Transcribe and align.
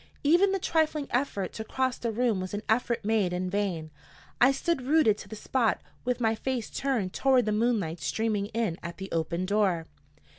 Even 0.23 0.51
the 0.51 0.57
trifling 0.57 1.05
effort 1.11 1.53
to 1.53 1.63
cross 1.63 1.99
the 1.99 2.11
room 2.11 2.39
was 2.41 2.55
an 2.55 2.63
effort 2.67 3.05
made 3.05 3.31
in 3.33 3.51
vain. 3.51 3.91
I 4.41 4.51
stood 4.51 4.81
rooted 4.81 5.15
to 5.19 5.27
the 5.29 5.35
spot, 5.35 5.79
with 6.05 6.19
my 6.19 6.33
face 6.33 6.71
turned 6.71 7.13
toward 7.13 7.45
the 7.45 7.51
moonlight 7.51 8.01
streaming 8.01 8.47
in 8.47 8.79
at 8.81 8.97
the 8.97 9.11
open 9.11 9.45
door. 9.45 9.85